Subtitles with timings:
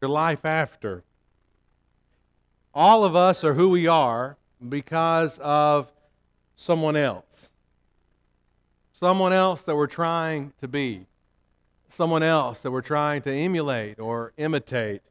[0.00, 1.02] your life after.
[2.72, 5.90] All of us are who we are because of
[6.54, 7.24] someone else.
[8.92, 11.06] Someone else that we're trying to be.
[11.88, 15.02] Someone else that we're trying to emulate or imitate.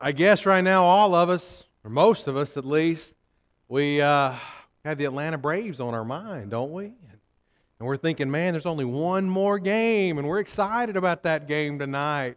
[0.00, 3.14] I guess right now, all of us, or most of us at least,
[3.68, 4.34] we uh,
[4.84, 6.86] have the Atlanta Braves on our mind, don't we?
[6.86, 11.78] And we're thinking, man, there's only one more game, and we're excited about that game
[11.78, 12.36] tonight.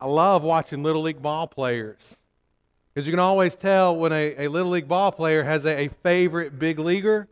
[0.00, 2.16] I love watching Little League ball players
[2.92, 5.88] because you can always tell when a, a Little League ball player has a, a
[5.88, 7.28] favorite big leaguer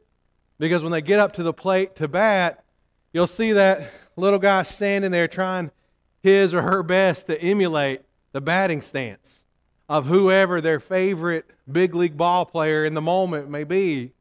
[0.59, 2.65] because when they get up to the plate to bat,
[3.12, 5.71] you'll see that little guy standing there trying
[6.23, 8.01] his or her best to emulate
[8.33, 9.45] the batting stance
[9.88, 14.12] of whoever their favorite big league ball player in the moment may be.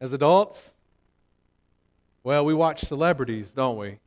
[0.00, 0.70] As adults,
[2.22, 3.98] well, we watch celebrities, don't we?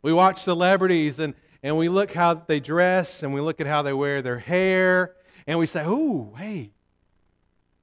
[0.00, 3.82] We watch celebrities and and we look how they dress and we look at how
[3.82, 5.14] they wear their hair
[5.46, 6.72] and we say, "Ooh, hey,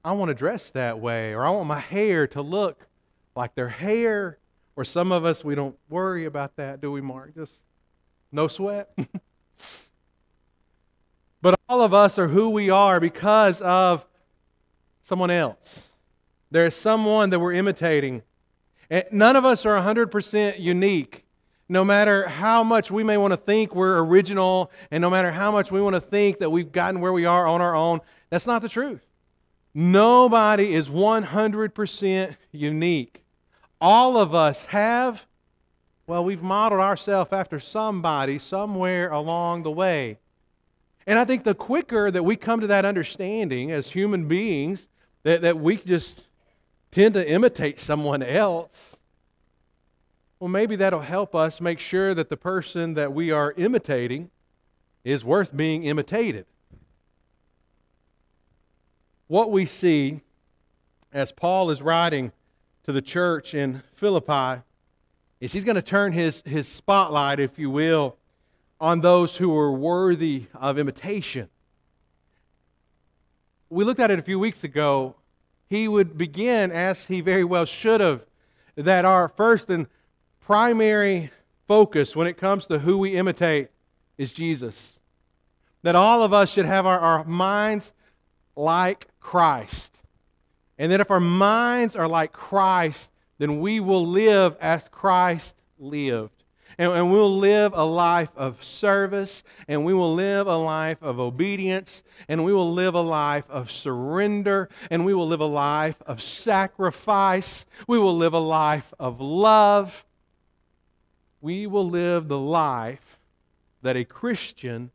[0.04, 2.86] I want to dress that way or I want my hair to look
[3.34, 4.38] like their hair."
[4.76, 7.34] Or some of us we don't worry about that, do we, Mark?
[7.34, 7.52] Just
[8.30, 8.90] no sweat.
[11.42, 14.06] but all of us are who we are because of
[15.02, 15.88] someone else.
[16.50, 18.22] There is someone that we're imitating.
[18.90, 21.25] And none of us are 100% unique
[21.68, 25.50] no matter how much we may want to think we're original, and no matter how
[25.50, 28.00] much we want to think that we've gotten where we are on our own,
[28.30, 29.04] that's not the truth.
[29.74, 33.24] Nobody is 100% unique.
[33.80, 35.26] All of us have,
[36.06, 40.18] well, we've modeled ourselves after somebody somewhere along the way.
[41.06, 44.88] And I think the quicker that we come to that understanding as human beings,
[45.24, 46.22] that, that we just
[46.90, 48.95] tend to imitate someone else,
[50.38, 54.30] well, maybe that'll help us make sure that the person that we are imitating
[55.02, 56.44] is worth being imitated.
[59.28, 60.20] What we see
[61.12, 62.32] as Paul is writing
[62.84, 64.62] to the church in Philippi
[65.40, 68.16] is he's going to turn his, his spotlight, if you will,
[68.80, 71.48] on those who are worthy of imitation.
[73.70, 75.16] We looked at it a few weeks ago.
[75.68, 78.24] He would begin, as he very well should have,
[78.76, 79.86] that our first and
[80.46, 81.28] primary
[81.66, 83.68] focus when it comes to who we imitate
[84.16, 85.00] is Jesus.
[85.82, 87.92] That all of us should have our, our minds
[88.54, 89.98] like Christ.
[90.78, 96.44] And that if our minds are like Christ, then we will live as Christ lived.
[96.78, 101.18] And, and, we'll live a life of service, and we will live a life of
[101.18, 105.96] obedience, and we will live a life of surrender, and we will live a life
[106.04, 107.64] of sacrifice.
[107.88, 110.04] We will live a life of love
[111.46, 113.20] we will live the life
[113.80, 114.90] that a Christian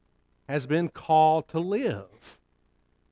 [0.50, 2.41] has been called to live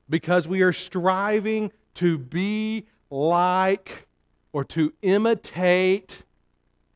[0.10, 4.08] because we are striving to be like
[4.52, 6.24] or to imitate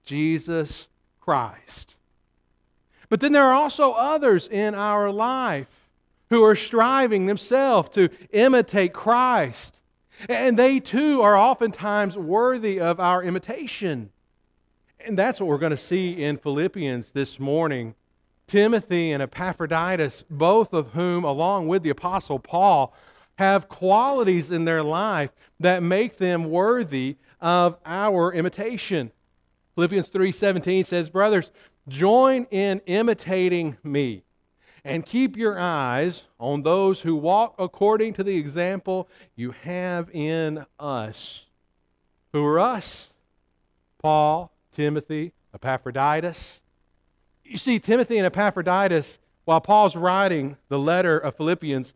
[0.03, 0.89] Jesus
[1.21, 1.95] Christ.
[3.07, 5.87] But then there are also others in our life
[6.29, 9.79] who are striving themselves to imitate Christ.
[10.27, 14.09] And they too are oftentimes worthy of our imitation.
[15.05, 17.95] And that's what we're going to see in Philippians this morning.
[18.47, 22.93] Timothy and Epaphroditus, both of whom, along with the Apostle Paul,
[23.35, 29.11] have qualities in their life that make them worthy of our imitation.
[29.75, 31.51] Philippians 3:17 says, "Brothers,
[31.87, 34.23] join in imitating me
[34.85, 40.65] and keep your eyes on those who walk according to the example you have in
[40.79, 41.47] us."
[42.31, 43.11] Who are us?
[44.01, 46.61] Paul, Timothy, Epaphroditus.
[47.43, 51.93] You see, Timothy and Epaphroditus, while Paul's writing the letter of Philippians,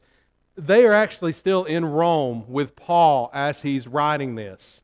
[0.56, 4.82] they are actually still in Rome with Paul as he's writing this.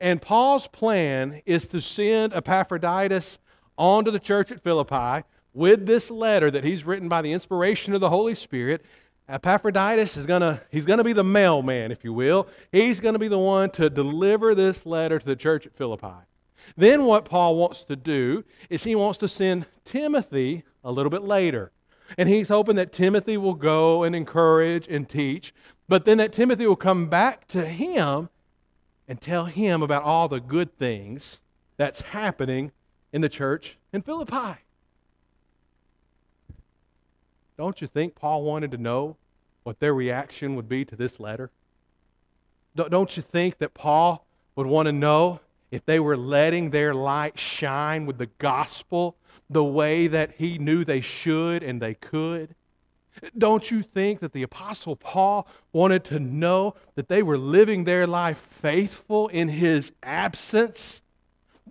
[0.00, 3.38] And Paul's plan is to send Epaphroditus
[3.76, 7.94] on to the church at Philippi with this letter that he's written by the inspiration
[7.94, 8.84] of the Holy Spirit.
[9.28, 12.46] Epaphroditus is going to he's going to be the mailman, if you will.
[12.72, 16.14] He's going to be the one to deliver this letter to the church at Philippi.
[16.76, 21.22] Then, what Paul wants to do is he wants to send Timothy a little bit
[21.22, 21.72] later.
[22.16, 25.52] And he's hoping that Timothy will go and encourage and teach,
[25.88, 28.28] but then that Timothy will come back to him
[29.06, 31.40] and tell him about all the good things
[31.76, 32.72] that's happening
[33.12, 34.60] in the church in Philippi.
[37.56, 39.16] Don't you think Paul wanted to know
[39.64, 41.50] what their reaction would be to this letter?
[42.74, 44.24] Don't you think that Paul
[44.54, 45.40] would want to know
[45.70, 49.16] if they were letting their light shine with the gospel
[49.50, 52.54] the way that he knew they should and they could?
[53.36, 58.06] Don't you think that the Apostle Paul wanted to know that they were living their
[58.06, 61.02] life faithful in his absence?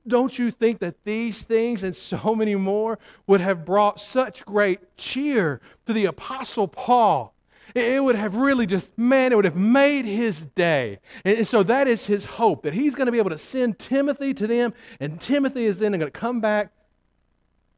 [0.06, 4.98] Don't you think that these things and so many more would have brought such great
[4.98, 7.34] cheer to the Apostle Paul?
[7.76, 11.00] It would have really just, man, it would have made his day.
[11.26, 14.34] And so that is his hope that he's going to be able to send Timothy
[14.36, 16.72] to them, and Timothy is then going to come back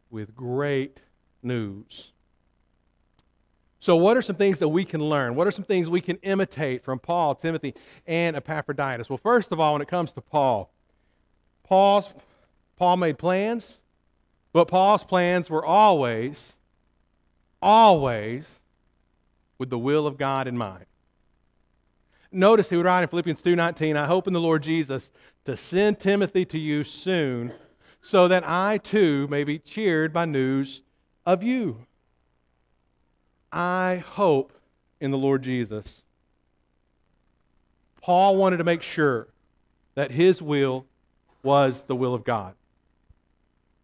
[0.09, 1.00] with great
[1.41, 2.12] news.
[3.81, 5.36] So, what are some things that we can learn?
[5.36, 7.74] What are some things we can imitate from Paul, Timothy,
[8.06, 9.09] and Epaphroditus?
[9.09, 10.74] Well, first of all, when it comes to Paul,
[11.63, 12.09] Paul's,
[12.75, 13.77] Paul made plans,
[14.51, 16.53] but Paul's plans were always,
[17.62, 18.59] always
[19.59, 20.85] with the will of God in mind.
[22.31, 25.11] Notice he would write in Philippians 2:19, I hope in the Lord Jesus
[25.45, 27.53] to send Timothy to you soon,
[28.01, 30.81] so that I too may be cheered by news
[31.25, 31.85] of you.
[33.51, 34.53] I hope
[35.01, 36.01] in the Lord Jesus.
[38.01, 39.27] Paul wanted to make sure
[39.95, 40.85] that his will
[41.44, 42.53] was the will of God.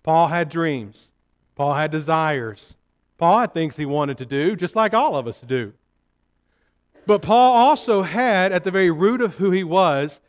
[0.04, 1.12] Paul had dreams.
[1.56, 2.76] Paul had desires.
[3.18, 5.74] Paul had things he wanted to do, just like all of us do.
[7.06, 10.22] But Paul also had, at the very root of who he was,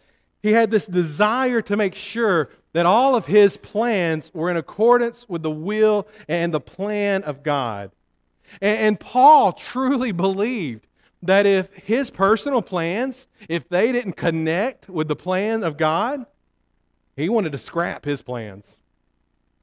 [0.42, 5.26] he had this desire to make sure that all of his plans were in accordance
[5.28, 7.90] with the will and the plan of God.
[8.60, 10.86] And, and Paul truly believed
[11.22, 16.26] that if his personal plans, if they didn't connect with the plan of God,
[17.16, 18.76] he wanted to scrap his plans.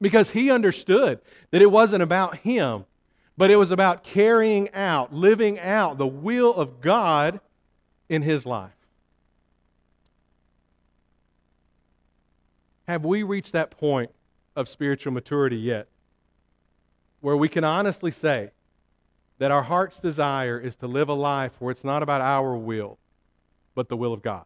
[0.00, 1.20] Because he understood
[1.52, 2.84] that it wasn't about him,
[3.36, 7.40] but it was about carrying out, living out the will of God
[8.08, 8.70] in his life.
[12.86, 14.10] Have we reached that point
[14.54, 15.88] of spiritual maturity yet?
[17.20, 18.50] Where we can honestly say,
[19.38, 22.98] that our heart's desire is to live a life where it's not about our will,
[23.74, 24.44] but the will of God.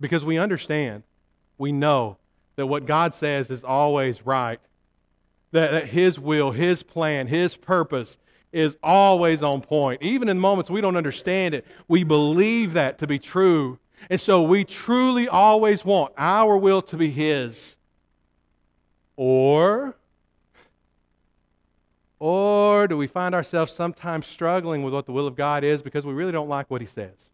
[0.00, 1.02] Because we understand,
[1.58, 2.18] we know
[2.56, 4.60] that what God says is always right,
[5.52, 8.16] that, that His will, His plan, His purpose
[8.52, 10.02] is always on point.
[10.02, 13.78] Even in moments we don't understand it, we believe that to be true.
[14.08, 17.76] And so we truly always want our will to be His.
[19.16, 19.96] Or
[22.18, 26.04] or do we find ourselves sometimes struggling with what the will of God is because
[26.04, 27.30] we really don't like what He says?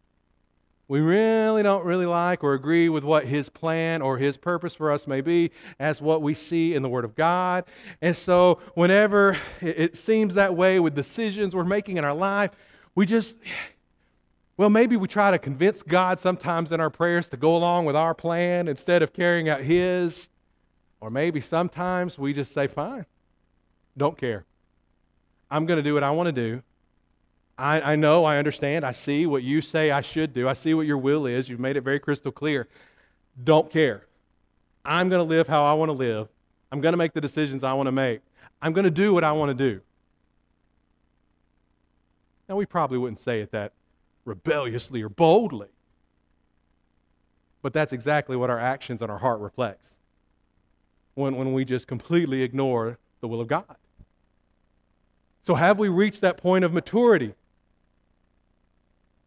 [0.89, 4.93] We really don't really like or agree with what His plan or His purpose for
[4.93, 5.51] us may be
[5.81, 7.65] as what we see in the Word of God.
[8.01, 12.53] And so, whenever it seems that way with decisions we're making in our life,
[12.95, 13.35] we just,
[14.57, 17.97] well, maybe we try to convince God sometimes in our prayers to go along with
[17.97, 20.29] our plan instead of carrying out His.
[21.01, 23.07] Or maybe sometimes we just say, fine,
[23.97, 24.45] don't care.
[25.51, 26.63] I'm going to do what I want to do.
[27.59, 30.49] I, I know, I understand, I see what you say I should do.
[30.49, 31.49] I see what your will is.
[31.49, 32.69] You've made it very crystal clear.
[33.43, 34.07] Don't care.
[34.85, 36.29] I'm going to live how I want to live.
[36.71, 38.21] I'm going to make the decisions I want to make.
[38.61, 39.81] I'm going to do what I want to do.
[42.49, 43.73] Now, we probably wouldn't say it that
[44.25, 45.69] rebelliously or boldly,
[47.63, 49.89] but that's exactly what our actions and our heart reflects
[51.15, 53.77] when, when we just completely ignore the will of God.
[55.43, 57.35] So, have we reached that point of maturity?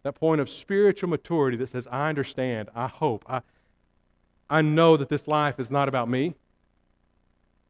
[0.03, 3.41] That point of spiritual maturity that says, I understand, I hope, I,
[4.50, 6.36] I know that this life is not about me.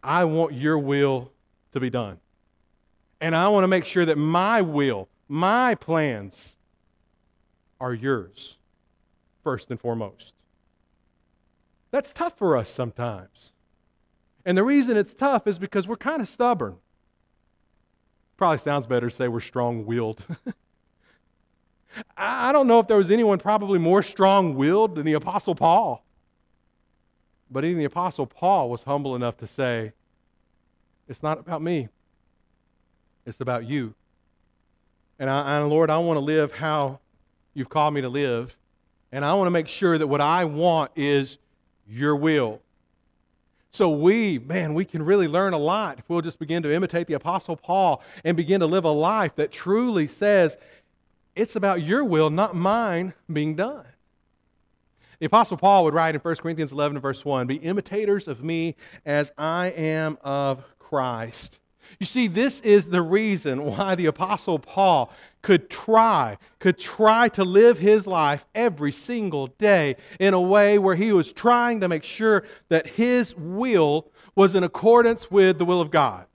[0.04, 1.32] I want your will
[1.74, 2.20] to be done.
[3.20, 6.56] And I want to make sure that my will, my plans
[7.82, 8.58] are yours,
[9.44, 10.34] first and foremost.
[11.92, 13.52] That's tough for us sometimes.
[14.46, 16.78] And the reason it's tough is because we're kind of stubborn.
[18.38, 20.24] Probably sounds better to say we're strong willed.
[22.16, 26.04] I don't know if there was anyone probably more strong willed than the Apostle Paul.
[27.52, 29.94] But even the Apostle Paul was humble enough to say,
[31.08, 31.90] It's not about me,
[33.26, 33.96] it's about you.
[35.18, 37.00] And, I, and Lord, I want to live how
[37.54, 38.56] you've called me to live.
[39.12, 41.38] And I want to make sure that what I want is
[41.88, 42.62] your will.
[43.72, 47.08] So we, man, we can really learn a lot if we'll just begin to imitate
[47.08, 50.58] the Apostle Paul and begin to live a life that truly says,
[51.40, 53.86] it's about your will, not mine, being done.
[55.20, 58.76] The Apostle Paul would write in 1 Corinthians 11, verse 1 Be imitators of me
[59.06, 61.60] as I am of Christ.
[62.00, 67.44] You see, this is the reason why the Apostle Paul could try, could try to
[67.44, 72.04] live his life every single day in a way where he was trying to make
[72.04, 76.26] sure that his will was in accordance with the will of God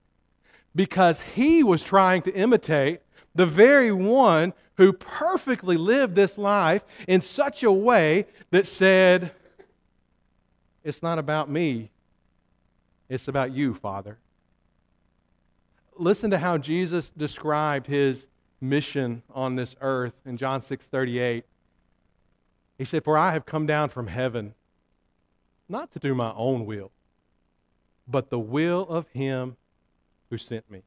[0.74, 3.00] because he was trying to imitate
[3.34, 9.32] the very one who perfectly lived this life in such a way that said,
[10.82, 11.90] It's not about me,
[13.08, 14.18] it's about you, Father.
[15.96, 18.28] Listen to how Jesus described his
[18.60, 21.44] mission on this earth in John 6 38.
[22.78, 24.54] He said, For I have come down from heaven,
[25.68, 26.90] not to do my own will,
[28.08, 29.56] but the will of him
[30.30, 30.82] who sent me.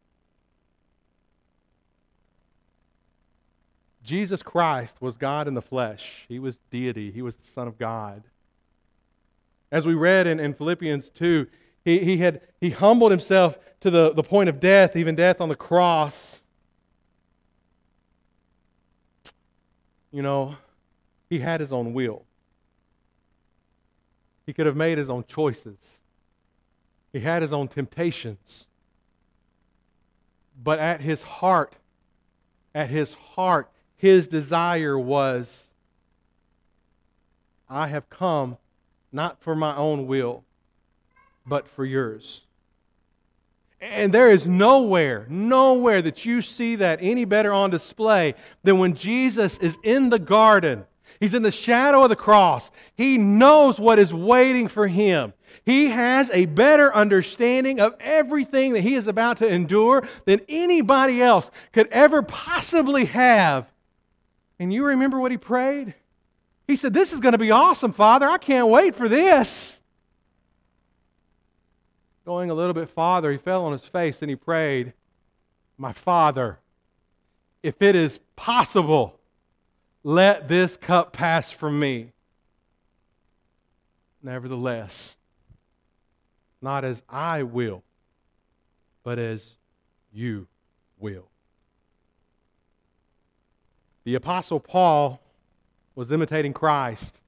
[4.08, 6.26] Jesus Christ was God in the flesh.
[6.30, 7.12] He was deity.
[7.12, 8.24] He was the Son of God.
[9.70, 11.46] As we read in, in Philippians 2,
[11.84, 15.50] he, he, had, he humbled himself to the, the point of death, even death on
[15.50, 16.40] the cross.
[20.10, 20.56] You know,
[21.30, 22.24] he had his own will.
[24.46, 26.00] He could have made his own choices.
[27.12, 28.68] He had his own temptations.
[30.64, 31.74] But at his heart,
[32.74, 35.68] at his heart, his desire was
[37.70, 38.58] I have come
[39.12, 40.44] not for my own will,
[41.46, 42.44] but for yours.
[43.80, 48.96] And there is nowhere, nowhere that you see that any better on display than when
[48.96, 50.86] Jesus is in the garden.
[51.20, 52.72] He's in the shadow of the cross.
[52.96, 55.34] He knows what is waiting for him.
[55.66, 61.22] He has a better understanding of everything that he is about to endure than anybody
[61.22, 63.68] else could ever possibly have.
[64.60, 65.94] And you remember what he prayed?
[66.68, 68.28] He said, This is going to be awesome, Father.
[68.28, 69.80] I can't wait for this.
[72.26, 74.94] Going a little bit farther, he fell on his face and he prayed,
[75.78, 76.60] My Father,
[77.64, 79.20] if it is possible,
[80.04, 82.12] let this cup pass from me.
[84.22, 85.16] Nevertheless,
[86.62, 87.84] not as I will,
[89.04, 89.56] but as
[90.12, 90.48] you
[91.00, 91.30] will.
[94.08, 95.20] The Apostle Paul
[95.94, 97.20] was imitating Christ.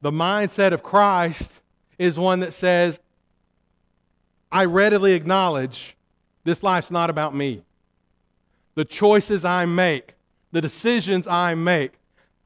[0.00, 1.50] The mindset of Christ
[1.98, 3.00] is one that says,
[4.52, 5.96] I readily acknowledge
[6.44, 7.64] this life's not about me.
[8.76, 10.14] The choices I make,
[10.52, 11.94] the decisions I make,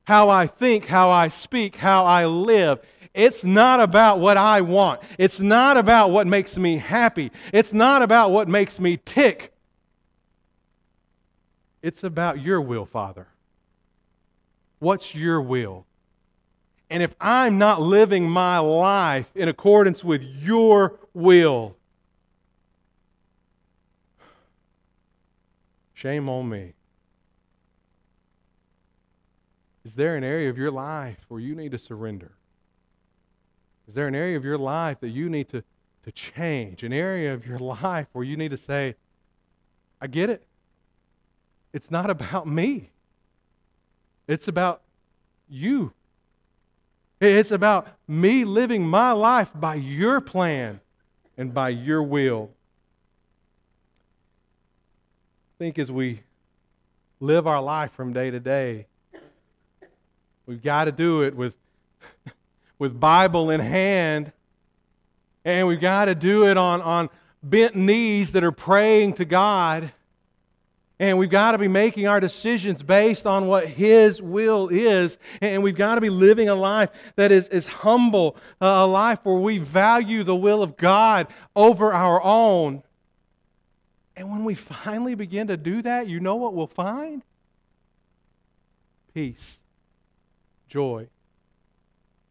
[0.05, 2.81] how I think, how I speak, how I live,
[3.13, 5.03] it's not about what I want.
[5.19, 7.33] It's not about what makes me happy.
[7.53, 9.53] It's not about what makes me tick.
[11.83, 13.29] It's about your will, Father.
[14.79, 15.87] What's your will?
[16.89, 21.77] And if I'm not living my life in accordance with your will,
[25.95, 26.73] shame on me.
[29.85, 32.33] Is there an area of your life where you need to surrender?
[33.87, 35.63] Is there an area of your life that you need to,
[36.05, 36.83] to change?
[36.83, 38.97] An area of your life where you need to say,
[40.01, 40.47] I get it.
[41.73, 42.91] It's not about me,
[44.27, 44.83] it's about
[45.49, 45.93] you.
[47.21, 50.81] It's about me living my life by your plan
[51.37, 52.51] and by your will.
[55.55, 56.23] I think as we
[57.21, 58.87] live our life from day to day,
[60.47, 61.55] we've got to do it with,
[62.79, 64.33] with Bible in hand,
[65.45, 67.11] and we've got to do it on, on
[67.43, 69.93] bent knees that are praying to God
[71.01, 75.17] and we've got to be making our decisions based on what His will is.
[75.41, 79.21] And we've got to be living a life that is, is humble, uh, a life
[79.23, 81.27] where we value the will of God
[81.57, 82.83] over our own.
[84.15, 87.23] And when we finally begin to do that, you know what we'll find?
[89.15, 89.59] Peace,
[90.69, 91.09] joy,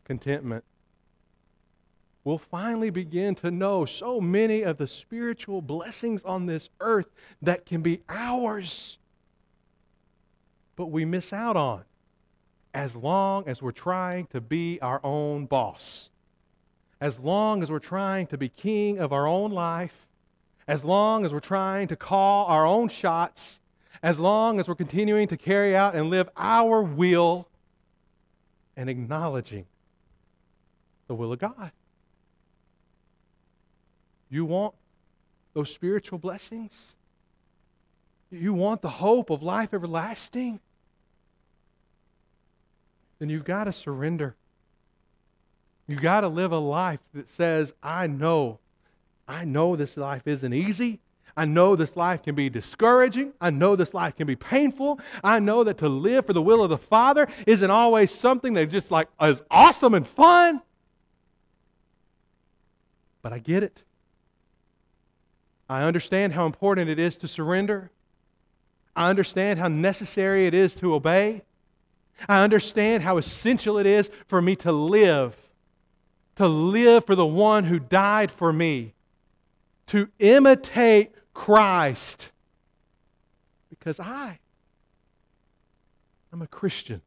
[0.05, 0.63] contentment,
[2.29, 7.09] we'll finally begin to know so many of the spiritual blessings on this earth
[7.41, 8.99] that can be ours,
[10.75, 11.83] but we miss out on
[12.71, 16.11] as long as we're trying to be our own boss,
[17.01, 20.05] as long as we're trying to be king of our own life,
[20.67, 23.59] as long as we're trying to call our own shots,
[24.03, 27.47] as long as we're continuing to carry out and live our will
[28.77, 29.65] and acknowledging
[31.07, 31.71] the will of God.
[34.29, 34.75] You want
[35.53, 36.95] those spiritual blessings?
[38.31, 40.59] You want the hope of life everlasting?
[43.17, 44.35] Then you've got to surrender.
[45.87, 48.59] You've got to live a life that says, I know,
[49.27, 50.99] I know this life isn't easy.
[51.35, 53.33] I know this life can be discouraging.
[53.39, 54.99] I know this life can be painful.
[55.23, 58.69] I know that to live for the will of the Father isn't always something that
[58.69, 60.61] just like is awesome and fun.
[63.21, 63.83] But I get it.
[65.69, 67.91] I understand how important it is to surrender.
[68.95, 71.43] I understand how necessary it is to obey.
[72.27, 75.37] I understand how essential it is for me to live,
[76.35, 78.93] to live for the one who died for me,
[79.87, 82.31] to imitate Christ.
[83.69, 84.39] Because I,
[86.33, 87.01] I'm a Christian.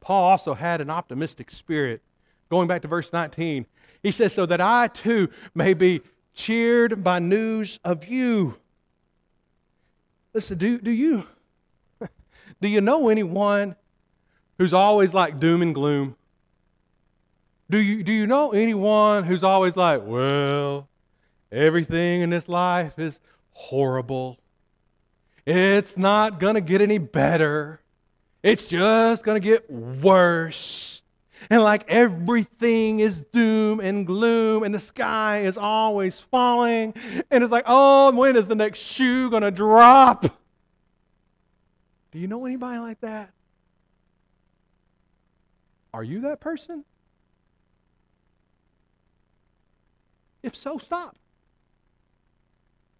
[0.00, 2.00] Paul also had an optimistic spirit.
[2.48, 3.66] Going back to verse 19,
[4.02, 6.02] he says, So that I too may be
[6.34, 8.56] cheered by news of you.
[10.34, 11.26] Listen, do, do you
[12.60, 13.76] do you know anyone
[14.58, 16.16] who's always like doom and gloom?
[17.70, 20.88] Do you, do you know anyone who's always like, well,
[21.50, 23.20] everything in this life is
[23.52, 24.38] horrible.
[25.46, 27.80] It's not going to get any better.
[28.42, 31.01] It's just going to get worse
[31.50, 36.94] and like everything is doom and gloom, and the sky is always falling,
[37.30, 40.22] and it's like, oh, when is the next shoe going to drop?
[42.10, 43.30] Do you know anybody like that?
[45.94, 46.84] Are you that person?
[50.42, 51.16] If so, stop.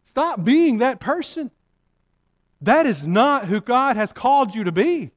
[0.04, 1.50] Stop being that person.
[2.60, 5.10] That is not who God has called you to be.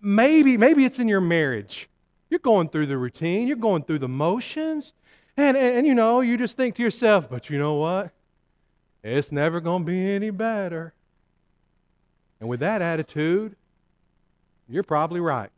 [0.00, 1.88] Maybe, maybe it's in your marriage.
[2.30, 4.94] You're going through the routine, you're going through the motions,
[5.36, 8.10] and, and, and you know, you just think to yourself, but you know what?
[9.02, 10.94] It's never going to be any better.
[12.40, 13.56] And with that attitude,
[14.68, 15.50] you're probably right.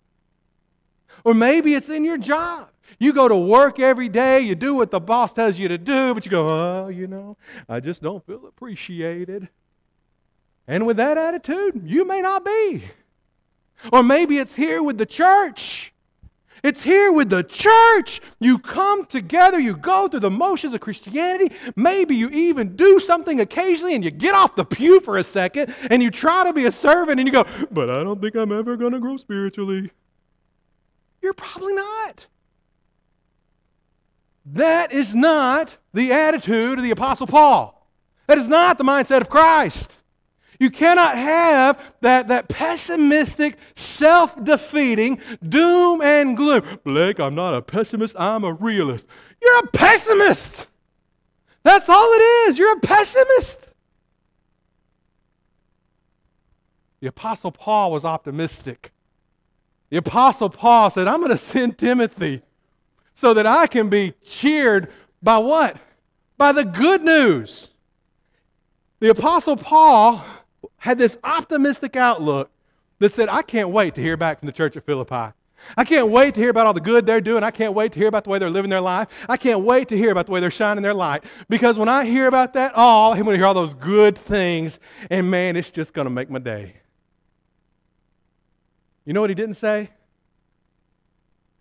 [1.24, 2.68] Or maybe it's in your job.
[2.98, 6.14] You go to work every day, you do what the boss tells you to do,
[6.14, 7.36] but you go, oh, you know,
[7.68, 9.48] I just don't feel appreciated.
[10.66, 12.84] And with that attitude, you may not be.
[13.92, 15.92] Or maybe it's here with the church.
[16.64, 18.22] It's here with the church.
[18.40, 21.54] You come together, you go through the motions of Christianity.
[21.76, 25.74] Maybe you even do something occasionally and you get off the pew for a second
[25.90, 28.50] and you try to be a servant and you go, But I don't think I'm
[28.50, 29.90] ever going to grow spiritually.
[31.20, 32.26] You're probably not.
[34.46, 37.88] That is not the attitude of the Apostle Paul.
[38.26, 39.98] That is not the mindset of Christ.
[40.58, 46.62] You cannot have that, that pessimistic, self defeating doom and gloom.
[46.84, 49.06] Blake, I'm not a pessimist, I'm a realist.
[49.42, 50.68] You're a pessimist.
[51.62, 52.58] That's all it is.
[52.58, 53.68] You're a pessimist.
[57.00, 58.92] The Apostle Paul was optimistic.
[59.90, 62.42] The Apostle Paul said, I'm going to send Timothy
[63.14, 64.90] so that I can be cheered
[65.22, 65.76] by what?
[66.36, 67.70] By the good news.
[69.00, 70.24] The Apostle Paul
[70.78, 72.50] had this optimistic outlook
[72.98, 75.32] that said, I can't wait to hear back from the church at Philippi.
[75.76, 77.42] I can't wait to hear about all the good they're doing.
[77.42, 79.08] I can't wait to hear about the way they're living their life.
[79.28, 81.24] I can't wait to hear about the way they're shining their light.
[81.48, 84.78] Because when I hear about that all, I'm going to hear all those good things,
[85.10, 86.74] and man, it's just going to make my day.
[89.06, 89.90] You know what he didn't say?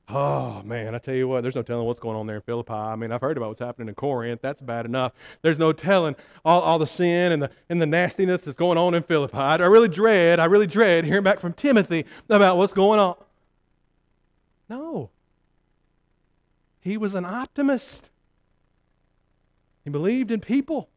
[0.09, 2.73] Oh, man, I tell you what, there's no telling what's going on there in Philippi.
[2.73, 4.41] I mean, I've heard about what's happening in Corinth.
[4.41, 5.13] That's bad enough.
[5.41, 8.93] There's no telling all, all the sin and the, and the nastiness that's going on
[8.93, 9.37] in Philippi.
[9.37, 13.15] I really dread, I really dread hearing back from Timothy about what's going on.
[14.69, 15.09] No.
[16.81, 18.09] He was an optimist.
[19.85, 20.89] He believed in people,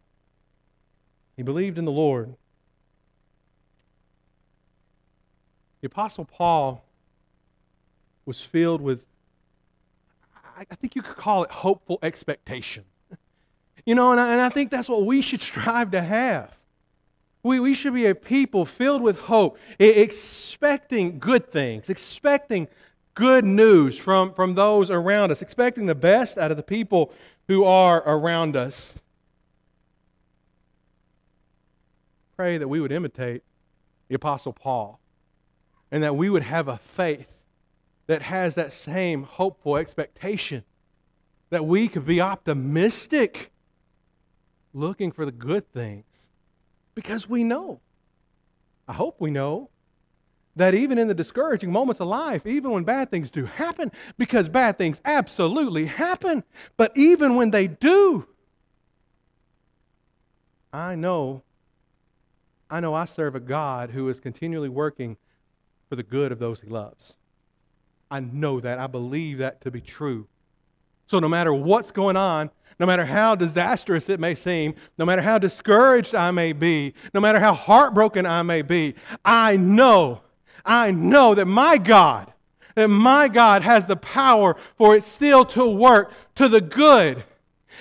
[1.37, 2.35] he believed in the Lord.
[5.81, 6.86] The Apostle Paul
[8.27, 9.05] was filled with,
[10.59, 12.85] I think you could call it hopeful expectation.
[13.87, 16.59] You know, and I, and I think that's what we should strive to have.
[17.45, 22.67] We, we should be a people filled with hope, expecting good things, expecting
[23.15, 27.13] good news from, from those around us, expecting the best out of the people
[27.47, 28.95] who are around us.
[32.37, 33.45] Pray that we would imitate
[34.09, 34.99] the Apostle Paul
[35.93, 37.36] and that we would have a faith
[38.07, 40.65] that has that same hopeful expectation
[41.51, 43.53] that we could be optimistic,
[44.73, 46.05] looking for the good things.
[46.95, 47.81] Because we know,
[48.89, 49.71] I hope we know,
[50.57, 54.49] that even in the discouraging moments of life, even when bad things do happen, because
[54.49, 56.43] bad things absolutely happen,
[56.77, 58.27] but even when they do,
[60.73, 61.43] I know,
[62.71, 65.19] I know I serve a God who is continually working
[65.89, 67.17] for the good of those he loves.
[68.11, 68.79] I know that.
[68.79, 70.27] I believe that to be true.
[71.07, 75.23] So, no matter what's going on, no matter how disastrous it may seem, no matter
[75.23, 80.21] how discouraged I may be, no matter how heartbroken I may be, I know,
[80.65, 82.33] I know that my God,
[82.75, 87.25] that my God has the power for it still to work to the good.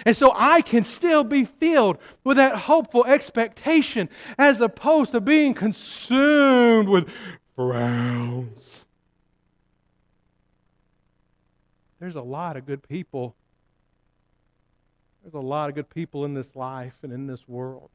[0.06, 5.54] And so I can still be filled with that hopeful expectation as opposed to being
[5.54, 7.10] consumed with
[7.56, 8.85] frowns.
[12.00, 13.36] There's a lot of good people.
[15.24, 17.90] There's a lot of good people in this life and in this world.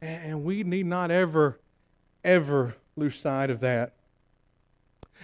[0.00, 1.60] And we need not ever,
[2.24, 3.94] ever lose sight of that.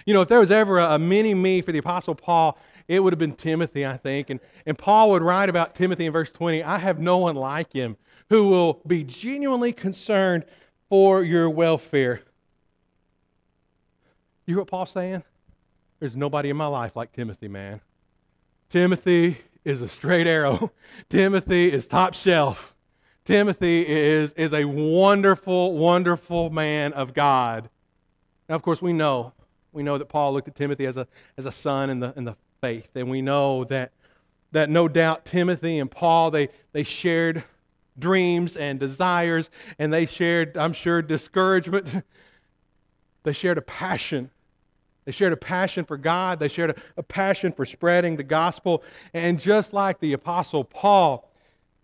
[0.07, 3.13] You know, if there was ever a, mini me for the Apostle Paul, it would
[3.13, 4.31] have been Timothy, I think.
[4.31, 7.73] And, and Paul would write about Timothy in verse 20 I have no one like
[7.73, 7.97] him
[8.31, 10.45] who will be genuinely concerned
[10.89, 12.23] for your welfare.
[14.47, 15.23] You hear what Paul's saying?
[16.01, 17.81] There's nobody in my life like Timothy, man.
[18.71, 20.73] Timothy is a straight arrow.
[21.09, 22.75] Timothy is top shelf.
[23.25, 27.69] Timothy is, is a wonderful, wonderful man of God.
[28.49, 29.33] Now, of course, we know.
[29.73, 31.07] We know that Paul looked at Timothy as a,
[31.37, 32.89] as a son in the, in the faith.
[32.95, 33.93] And we know that,
[34.53, 37.45] that no doubt Timothy and Paul, they, they shared
[37.99, 42.05] dreams and desires, and they shared, I'm sure, discouragement.
[43.25, 44.31] they shared a passion.
[45.09, 46.39] They shared a passion for God.
[46.39, 48.83] They shared a, a passion for spreading the gospel.
[49.15, 51.33] And just like the Apostle Paul,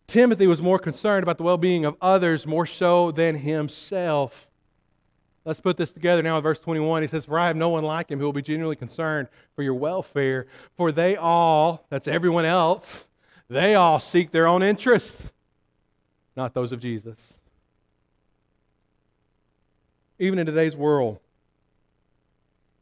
[0.06, 4.46] Timothy was more concerned about the well being of others more so than himself.
[5.46, 7.00] Let's put this together now in verse 21.
[7.00, 9.62] He says, For I have no one like him who will be genuinely concerned for
[9.62, 10.46] your welfare.
[10.76, 13.06] For they all, that's everyone else,
[13.48, 15.30] they all seek their own interests,
[16.36, 17.38] not those of Jesus.
[20.18, 21.20] Even in today's world,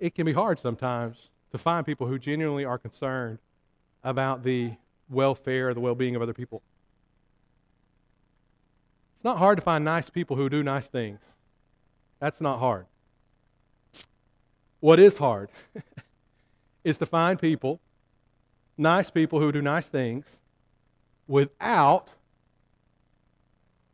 [0.02, 3.38] it can be hard sometimes to find people who genuinely are concerned
[4.02, 4.72] about the
[5.08, 6.60] welfare the well being of other people.
[9.14, 11.20] It's not hard to find nice people who do nice things.
[12.18, 12.86] That's not hard.
[14.80, 15.50] What is hard
[16.84, 17.78] is to find people,
[18.76, 20.26] nice people who do nice things,
[21.28, 22.08] without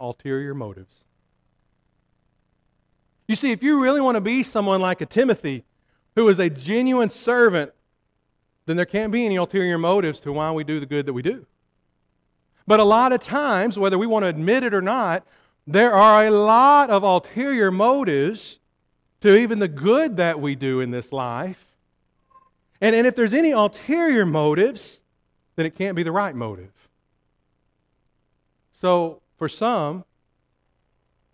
[0.01, 1.05] ulterior motives.
[3.27, 5.65] You see, if you really want to be someone like a Timothy,
[6.19, 7.73] who is a genuine servant,
[8.67, 11.23] then there can't be any ulterior motives to why we do the good that we
[11.23, 11.47] do.
[12.67, 15.25] But a lot of times, whether we want to admit it or not,
[15.65, 18.59] there are a lot of ulterior motives
[19.21, 21.65] to even the good that we do in this life.
[22.81, 25.01] And, and if there's any ulterior motives,
[25.55, 26.73] then it can't be the right motive.
[28.73, 30.05] So for some,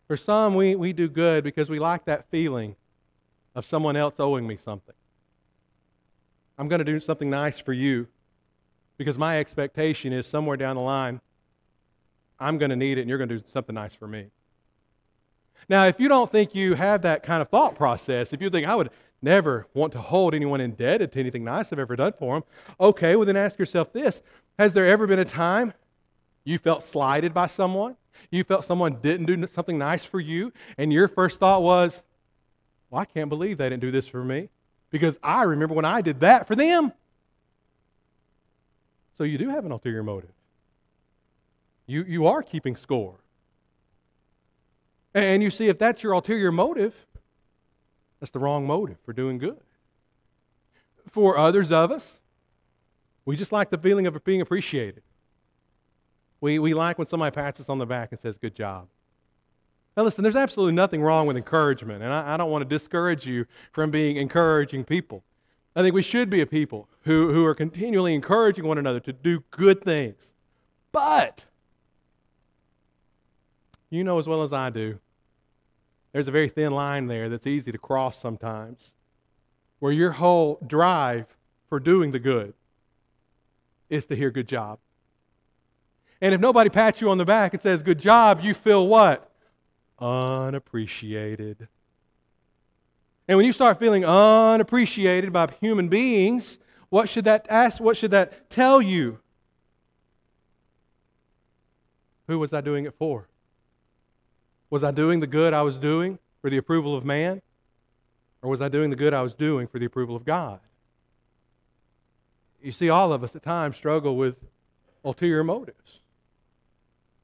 [0.08, 2.76] for some, we, we do good because we like that feeling
[3.54, 4.94] of someone else owing me something.
[6.58, 8.06] I'm going to do something nice for you
[8.96, 11.20] because my expectation is somewhere down the line,
[12.38, 14.26] I'm going to need it and you're going to do something nice for me.
[15.68, 18.66] Now, if you don't think you have that kind of thought process, if you think
[18.66, 18.90] I would
[19.22, 22.44] never want to hold anyone indebted to anything nice I've ever done for them,
[22.78, 24.22] okay, well then ask yourself this
[24.58, 25.72] Has there ever been a time
[26.44, 27.96] you felt slighted by someone?
[28.30, 32.02] You felt someone didn't do something nice for you, and your first thought was,
[32.94, 34.50] Well, I can't believe they didn't do this for me
[34.90, 36.92] because I remember when I did that for them.
[39.18, 40.30] So you do have an ulterior motive.
[41.88, 43.16] You, you are keeping score.
[45.12, 46.94] And you see, if that's your ulterior motive,
[48.20, 49.58] that's the wrong motive for doing good.
[51.10, 52.20] For others of us,
[53.24, 55.02] we just like the feeling of being appreciated.
[56.40, 58.86] We, we like when somebody pats us on the back and says, Good job.
[59.96, 63.26] Now, listen, there's absolutely nothing wrong with encouragement, and I, I don't want to discourage
[63.26, 65.22] you from being encouraging people.
[65.76, 69.12] I think we should be a people who, who are continually encouraging one another to
[69.12, 70.32] do good things.
[70.92, 71.44] But
[73.90, 74.98] you know as well as I do,
[76.12, 78.92] there's a very thin line there that's easy to cross sometimes,
[79.80, 81.26] where your whole drive
[81.68, 82.54] for doing the good
[83.90, 84.78] is to hear good job.
[86.20, 89.30] And if nobody pats you on the back and says good job, you feel what?
[89.98, 91.68] Unappreciated.
[93.26, 96.58] And when you start feeling unappreciated by human beings,
[96.90, 97.80] what should that ask?
[97.80, 99.18] What should that tell you?
[102.28, 103.28] Who was I doing it for?
[104.70, 107.40] Was I doing the good I was doing for the approval of man?
[108.42, 110.60] Or was I doing the good I was doing for the approval of God?
[112.62, 114.36] You see, all of us at times struggle with
[115.04, 116.00] ulterior motives.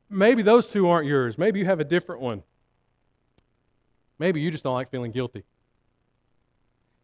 [0.08, 1.38] Maybe those two aren't yours.
[1.38, 2.42] Maybe you have a different one.
[4.20, 5.42] Maybe you just don't like feeling guilty.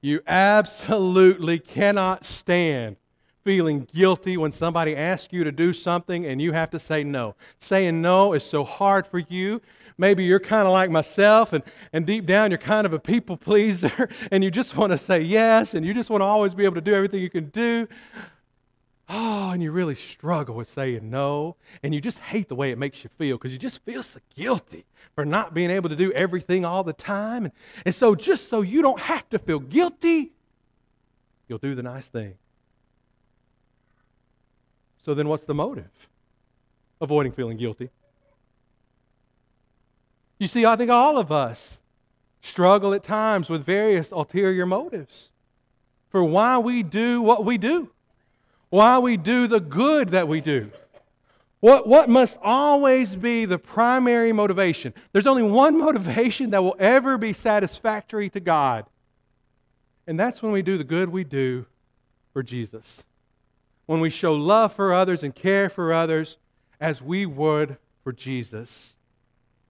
[0.01, 2.97] You absolutely cannot stand
[3.43, 7.35] feeling guilty when somebody asks you to do something and you have to say no.
[7.59, 9.61] Saying no is so hard for you
[9.99, 13.37] maybe you're kind of like myself, and, and deep down you're kind of a people
[13.37, 16.65] pleaser, and you just want to say yes, and you just want to always be
[16.65, 17.89] able to do everything you can do.
[19.09, 22.79] Oh, and you really struggle with saying no, and you just hate the way it
[22.79, 26.11] makes you feel because you just feel so guilty for not being able to do
[26.13, 27.45] everything all the time.
[27.45, 27.53] And,
[27.85, 30.33] and so, just so you don't have to feel guilty,
[31.47, 32.35] you'll do the nice thing.
[34.99, 36.09] So, then what's the motive?
[37.01, 37.91] Avoiding feeling guilty.
[40.39, 41.81] You see, I think all of us
[42.41, 45.31] struggle at times with various ulterior motives
[46.09, 47.91] for why we do what we do
[48.71, 50.71] why we do the good that we do.
[51.61, 54.93] What, what must always be the primary motivation?
[55.13, 58.87] There's only one motivation that will ever be satisfactory to God,
[60.07, 61.67] and that's when we do the good we do
[62.33, 63.03] for Jesus.
[63.87, 66.37] When we show love for others and care for others
[66.81, 68.95] as we would for Jesus.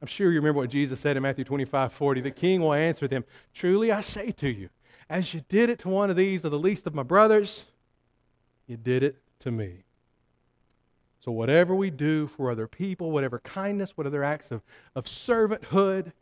[0.01, 2.21] I'm sure you remember what Jesus said in Matthew 25 40.
[2.21, 4.69] The king will answer them Truly I say to you,
[5.09, 7.67] as you did it to one of these of the least of my brothers,
[8.67, 9.85] you did it to me.
[11.21, 14.63] So, whatever we do for other people, whatever kindness, whatever acts of,
[14.95, 16.13] of servanthood,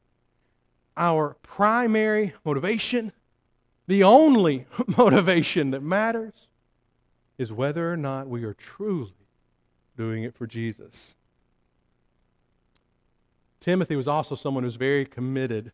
[0.97, 3.13] our primary motivation,
[3.87, 6.49] the only motivation that matters,
[7.37, 9.13] is whether or not we are truly
[9.97, 11.15] doing it for Jesus.
[13.61, 15.73] Timothy was also someone who's very committed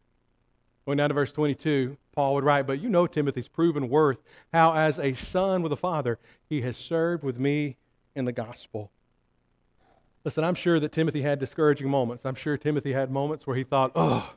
[0.90, 4.18] Going down to verse 22, Paul would write, But you know Timothy's proven worth,
[4.52, 7.76] how as a son with a father, he has served with me
[8.16, 8.90] in the gospel.
[10.24, 12.26] Listen, I'm sure that Timothy had discouraging moments.
[12.26, 14.34] I'm sure Timothy had moments where he thought, oh,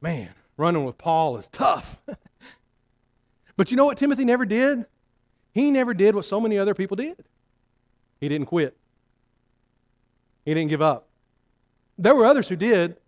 [0.00, 2.00] man, running with Paul is tough.
[3.56, 4.86] but you know what Timothy never did?
[5.52, 7.24] He never did what so many other people did.
[8.20, 8.76] He didn't quit,
[10.44, 11.08] he didn't give up.
[11.98, 12.98] There were others who did,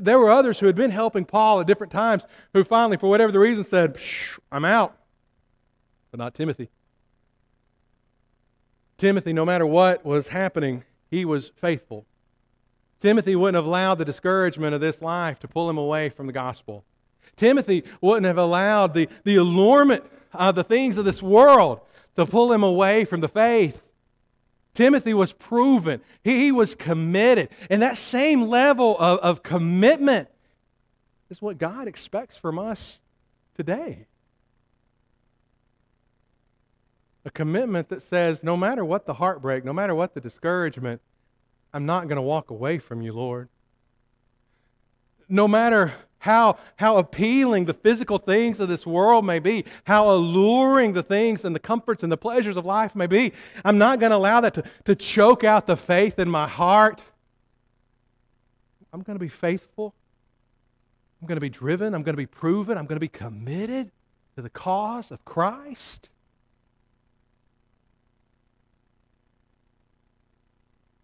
[0.00, 3.32] there were others who had been helping Paul at different times who finally, for whatever
[3.32, 3.98] the reason, said,
[4.50, 4.96] I'm out.
[6.10, 6.70] But not Timothy.
[8.98, 12.06] Timothy, no matter what was happening, he was faithful.
[13.00, 16.32] Timothy wouldn't have allowed the discouragement of this life to pull him away from the
[16.32, 16.84] gospel.
[17.36, 21.80] Timothy wouldn't have allowed the, the allurement of the things of this world
[22.16, 23.82] to pull him away from the faith.
[24.74, 27.50] Timothy was proven, he, he was committed.
[27.68, 30.28] And that same level of, of commitment
[31.30, 33.00] is what God expects from us
[33.56, 34.06] today.
[37.24, 41.00] A commitment that says, no matter what the heartbreak, no matter what the discouragement,
[41.72, 43.48] I'm not going to walk away from you, Lord.
[45.28, 50.92] No matter how, how appealing the physical things of this world may be, how alluring
[50.92, 53.32] the things and the comforts and the pleasures of life may be.
[53.64, 57.02] I'm not going to allow that to, to choke out the faith in my heart.
[58.92, 59.96] I'm going to be faithful.
[61.20, 61.92] I'm going to be driven.
[61.92, 62.78] I'm going to be proven.
[62.78, 63.90] I'm going to be committed
[64.36, 66.08] to the cause of Christ.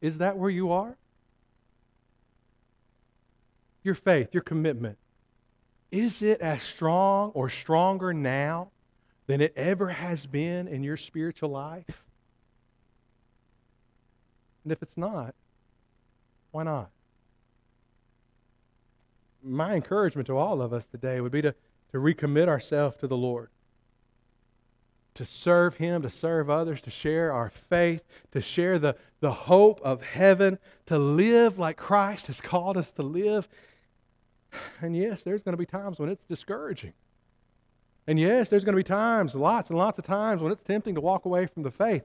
[0.01, 0.97] Is that where you are?
[3.83, 4.97] Your faith, your commitment.
[5.91, 8.71] Is it as strong or stronger now
[9.27, 12.05] than it ever has been in your spiritual life?
[14.65, 15.35] And if it's not,
[16.51, 16.91] why not?
[19.43, 21.55] My encouragement to all of us today would be to,
[21.93, 23.49] to recommit ourselves to the Lord,
[25.15, 29.81] to serve Him, to serve others, to share our faith, to share the, the hope
[29.83, 33.49] of heaven, to live like Christ has called us to live
[34.81, 36.93] and yes, there's going to be times when it's discouraging.
[38.07, 40.95] And yes, there's going to be times, lots and lots of times, when it's tempting
[40.95, 42.05] to walk away from the faith.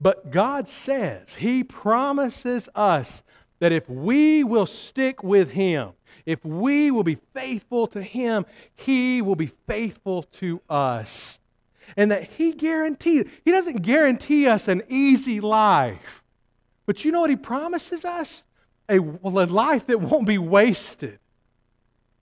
[0.00, 3.22] But God says, He promises us
[3.58, 5.90] that if we will stick with Him,
[6.26, 11.38] if we will be faithful to Him, He will be faithful to us.
[11.96, 16.22] And that He guarantees, He doesn't guarantee us an easy life.
[16.86, 18.44] But you know what He promises us?
[18.88, 21.18] A, well, a life that won't be wasted.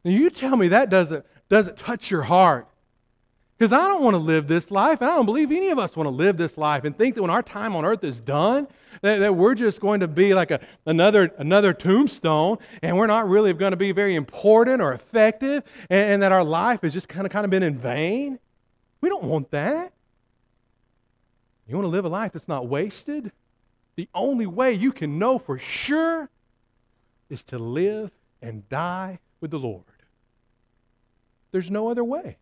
[0.05, 2.69] Now you tell me that doesn't, doesn't touch your heart.
[3.59, 5.03] Because I don't want to live this life.
[5.03, 7.31] I don't believe any of us want to live this life and think that when
[7.31, 8.67] our time on earth is done,
[9.03, 13.29] that, that we're just going to be like a, another, another tombstone and we're not
[13.29, 17.09] really going to be very important or effective and, and that our life has just
[17.09, 18.41] kind of, kind of been in vain.
[19.01, 19.93] We don't want that.
[21.69, 23.31] You want to live a life that's not wasted?
[23.95, 26.29] The only way you can know for sure
[27.31, 28.11] is to live
[28.41, 29.85] and die with the Lord.
[31.53, 32.39] There's no other way.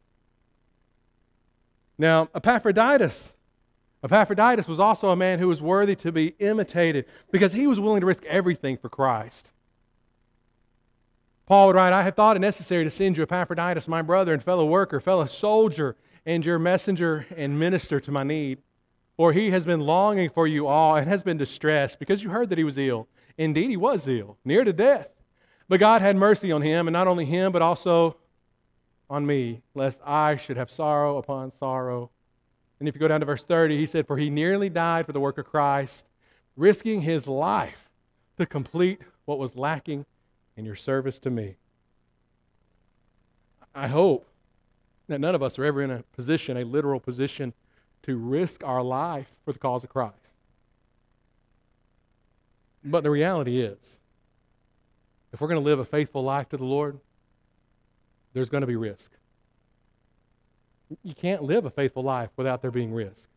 [1.98, 3.34] Now, Epaphroditus.
[4.02, 8.00] Epaphroditus was also a man who was worthy to be imitated because he was willing
[8.00, 9.50] to risk everything for Christ.
[11.44, 14.42] Paul would write, I have thought it necessary to send you Epaphroditus, my brother and
[14.42, 18.62] fellow worker, fellow soldier, and your messenger and minister to my need.
[19.16, 22.48] For he has been longing for you all and has been distressed because you heard
[22.48, 23.08] that he was ill.
[23.36, 25.08] Indeed, he was ill, near to death.
[25.68, 28.16] But God had mercy on him, and not only him, but also
[29.10, 32.10] on me, lest I should have sorrow upon sorrow.
[32.78, 35.12] And if you go down to verse 30, he said, For he nearly died for
[35.12, 36.06] the work of Christ,
[36.56, 37.90] risking his life
[38.38, 40.06] to complete what was lacking
[40.56, 41.56] in your service to me.
[43.74, 44.26] I hope
[45.08, 47.52] that none of us are ever in a position, a literal position,
[48.02, 50.14] to risk our life for the cause of Christ.
[52.84, 53.98] But the reality is,
[55.32, 56.98] if we're going to live a faithful life to the Lord,
[58.32, 59.10] there's going to be risk.
[61.02, 63.28] You can't live a faithful life without there being risk.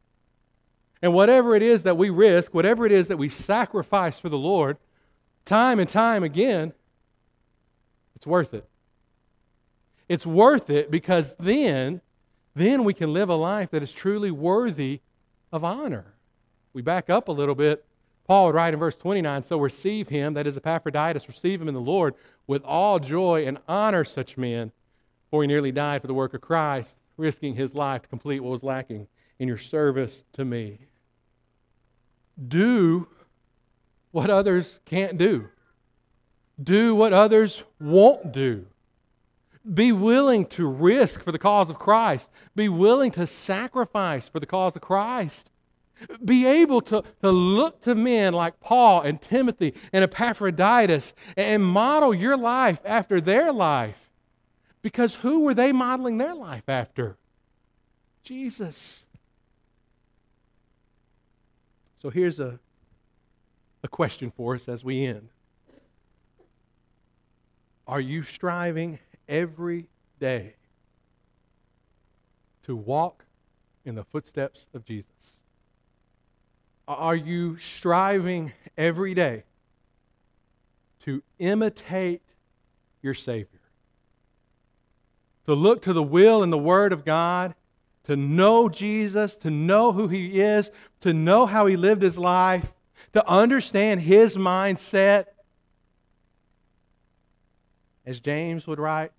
[1.01, 4.37] And whatever it is that we risk, whatever it is that we sacrifice for the
[4.37, 4.77] Lord,
[5.45, 6.73] time and time again,
[8.15, 8.67] it's worth it.
[10.07, 12.01] It's worth it because then,
[12.55, 15.01] then we can live a life that is truly worthy
[15.51, 16.13] of honor.
[16.73, 17.85] We back up a little bit.
[18.25, 21.73] Paul would write in verse 29 So receive him, that is Epaphroditus, receive him in
[21.73, 22.15] the Lord
[22.47, 24.71] with all joy and honor such men,
[25.33, 28.51] for he nearly died for the work of Christ, risking his life to complete what
[28.51, 29.07] was lacking
[29.39, 30.77] in your service to me.
[32.47, 33.07] Do
[34.11, 35.47] what others can't do.
[36.61, 38.67] Do what others won't do.
[39.73, 42.29] Be willing to risk for the cause of Christ.
[42.55, 45.49] Be willing to sacrifice for the cause of Christ.
[46.23, 52.13] Be able to, to look to men like Paul and Timothy and Epaphroditus and model
[52.13, 54.02] your life after their life.
[54.83, 57.17] Because who were they modeling their life after?
[58.23, 59.05] Jesus.
[62.01, 62.59] So here's a,
[63.81, 65.29] a question for us as we end.
[67.87, 69.87] Are you striving every
[70.19, 70.55] day
[72.63, 73.25] to walk
[73.85, 75.37] in the footsteps of Jesus?
[76.89, 79.43] Are you striving every day
[81.05, 82.21] to imitate
[83.01, 83.62] your Savior?
[85.45, 87.55] To look to the will and the Word of God,
[88.05, 92.73] to know Jesus, to know who He is, to know how He lived His life,
[93.13, 95.25] to understand His mindset,
[98.05, 99.11] as James would write,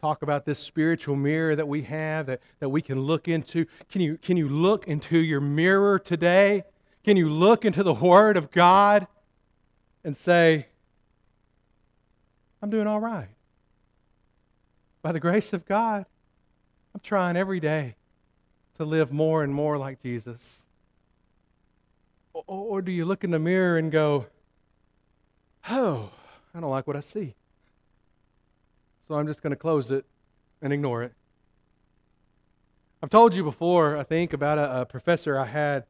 [0.00, 3.66] talk about this spiritual mirror that we have that, that we can look into.
[3.90, 6.64] Can you, can you look into your mirror today?
[7.04, 9.06] Can you look into the Word of God
[10.02, 10.66] and say,
[12.62, 13.28] I'm doing all right?
[15.06, 16.04] By the grace of God,
[16.92, 17.94] I'm trying every day
[18.76, 20.62] to live more and more like Jesus.
[22.32, 24.26] Or, or do you look in the mirror and go,
[25.70, 26.10] Oh,
[26.52, 27.36] I don't like what I see?
[29.06, 30.04] So I'm just going to close it
[30.60, 31.12] and ignore it.
[33.00, 35.84] I've told you before, I think, about a, a professor I had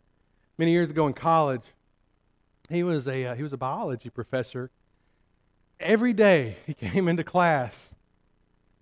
[0.58, 1.62] many years ago in college.
[2.68, 4.70] He was a, uh, he was a biology professor.
[5.80, 7.94] Every day he came into class,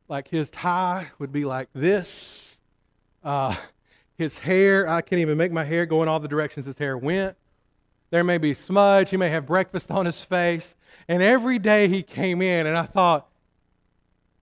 [0.08, 2.58] like his tie would be like this.
[3.22, 3.54] Uh,
[4.16, 6.96] his hair, I can't even make my hair go in all the directions his hair
[6.96, 7.36] went.
[8.10, 9.10] There may be smudge.
[9.10, 10.74] He may have breakfast on his face.
[11.08, 13.28] And every day he came in, and I thought,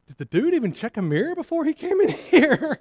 [0.07, 2.79] did the dude even check a mirror before he came in here?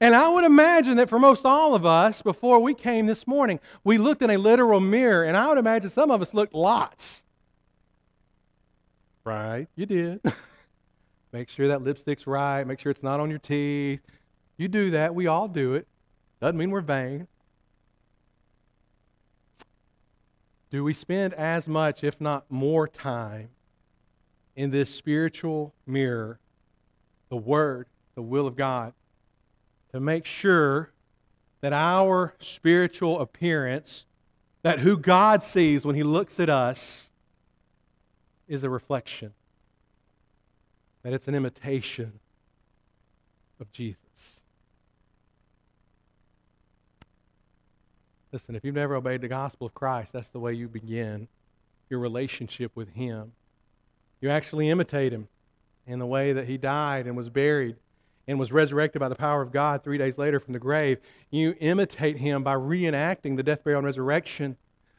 [0.00, 3.60] And I would imagine that for most all of us, before we came this morning,
[3.84, 7.22] we looked in a literal mirror, and I would imagine some of us looked lots.
[9.24, 9.68] Right?
[9.76, 10.20] You did.
[11.36, 12.66] make sure that lipstick's right.
[12.66, 14.00] Make sure it's not on your teeth.
[14.56, 15.14] You do that.
[15.14, 15.86] We all do it.
[16.40, 17.28] Doesn't mean we're vain.
[20.70, 23.50] Do we spend as much, if not more, time
[24.56, 26.40] in this spiritual mirror,
[27.28, 28.94] the Word, the will of God,
[29.92, 30.90] to make sure
[31.60, 34.06] that our spiritual appearance,
[34.62, 37.10] that who God sees when He looks at us,
[38.48, 39.34] is a reflection,
[41.06, 42.18] that it's an imitation
[43.60, 44.40] of Jesus.
[48.32, 51.28] Listen, if you've never obeyed the gospel of Christ, that's the way you begin
[51.88, 53.30] your relationship with Him.
[54.20, 55.28] You actually imitate him
[55.86, 57.76] in the way that he died and was buried
[58.26, 60.98] and was resurrected by the power of God three days later from the grave.
[61.30, 64.56] You imitate him by reenacting the death, burial, and resurrection,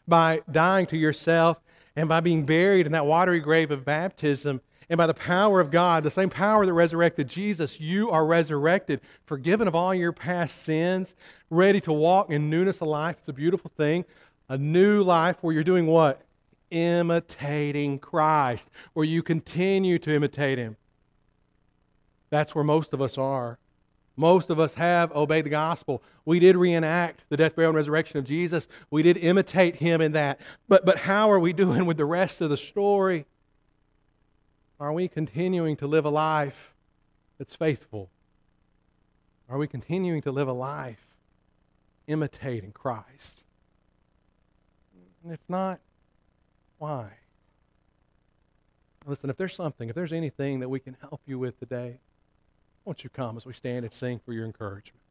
[0.08, 1.60] by dying to yourself,
[1.97, 4.62] and by being buried in that watery grave of baptism.
[4.89, 9.01] And by the power of God, the same power that resurrected Jesus, you are resurrected,
[9.25, 11.15] forgiven of all your past sins,
[11.49, 13.17] ready to walk in newness of life.
[13.19, 14.05] It's a beautiful thing.
[14.47, 16.21] A new life where you're doing what?
[16.71, 20.77] imitating Christ, where you continue to imitate Him.
[22.29, 23.57] That's where most of us are.
[24.19, 26.01] Most of us have obeyed the gospel.
[26.25, 28.67] We did reenact the death, burial, and resurrection of Jesus.
[28.89, 30.39] We did imitate him in that.
[30.67, 33.27] But, but how are we doing with the rest of the story?
[34.80, 36.73] Are we continuing to live a life
[37.38, 38.09] that's faithful?
[39.49, 41.15] Are we continuing to live a life
[42.07, 43.43] imitating Christ?
[45.23, 45.80] And if not,
[46.78, 47.09] why?
[49.05, 51.99] Listen, if there's something, if there's anything that we can help you with today,
[52.86, 55.01] won't you come as we stand and sing for your encouragement?